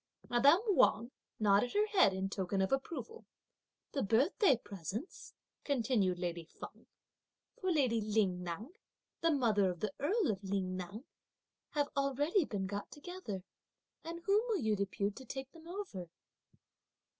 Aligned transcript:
Madame 0.29 0.61
Wang 0.69 1.11
nodded 1.39 1.73
her 1.73 1.85
head 1.85 2.11
in 2.11 2.27
token 2.27 2.59
of 2.59 2.71
approval. 2.71 3.23
"The 3.91 4.01
birthday 4.01 4.57
presents," 4.57 5.35
continued 5.63 6.17
lady 6.17 6.43
Feng, 6.43 6.87
"for 7.59 7.71
lady 7.71 8.01
Ling 8.01 8.39
Ngan, 8.41 8.71
the 9.21 9.29
mother 9.29 9.69
of 9.69 9.79
the 9.79 9.93
Earl 9.99 10.31
of 10.31 10.43
Ling 10.43 10.75
Ngan, 10.75 11.05
have 11.73 11.89
already 11.95 12.45
been 12.45 12.65
got 12.65 12.89
together, 12.89 13.43
and 14.03 14.23
whom 14.25 14.41
will 14.47 14.61
you 14.61 14.75
depute 14.75 15.15
to 15.17 15.25
take 15.25 15.51
them 15.51 15.67
over?" 15.67 16.09